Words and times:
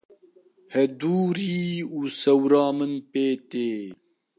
hedûrî 0.73 1.65
û 1.97 1.99
sewra 2.21 2.67
min 2.77 2.93
pê 3.11 3.27
tê. 3.51 3.73